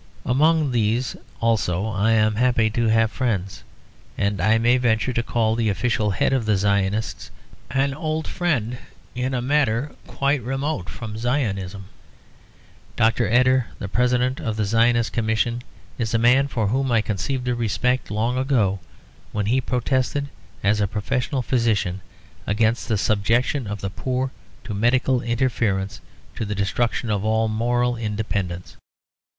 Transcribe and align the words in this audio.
Among 0.25 0.71
these 0.71 1.15
also 1.41 1.85
I 1.85 2.13
am 2.13 2.33
happy 2.33 2.71
to 2.71 2.87
have 2.87 3.11
friends; 3.11 3.63
and 4.17 4.41
I 4.41 4.57
may 4.57 4.77
venture 4.77 5.13
to 5.13 5.21
call 5.21 5.53
the 5.53 5.69
official 5.69 6.09
head 6.09 6.33
of 6.33 6.47
the 6.47 6.57
Zionists 6.57 7.29
an 7.69 7.93
old 7.93 8.27
friend 8.27 8.79
in 9.13 9.35
a 9.35 9.43
matter 9.43 9.91
quite 10.07 10.41
remote 10.41 10.89
from 10.89 11.19
Zionism. 11.19 11.85
Dr. 12.95 13.29
Eder, 13.29 13.67
the 13.77 13.87
President 13.87 14.39
of 14.39 14.55
the 14.57 14.65
Zionist 14.65 15.13
Commission, 15.13 15.61
is 15.99 16.15
a 16.15 16.17
man 16.17 16.47
for 16.47 16.69
whom 16.69 16.91
I 16.91 17.01
conceived 17.03 17.47
a 17.47 17.53
respect 17.53 18.09
long 18.09 18.39
ago 18.39 18.79
when 19.31 19.45
he 19.45 19.61
protested, 19.61 20.29
as 20.63 20.81
a 20.81 20.87
professional 20.87 21.43
physician, 21.43 22.01
against 22.47 22.87
the 22.87 22.97
subjection 22.97 23.67
of 23.67 23.81
the 23.81 23.91
poor 23.91 24.31
to 24.63 24.73
medical 24.73 25.21
interference 25.21 26.01
to 26.37 26.43
the 26.43 26.55
destruction 26.55 27.11
of 27.11 27.23
all 27.23 27.47
moral 27.47 27.95
independence. 27.95 28.77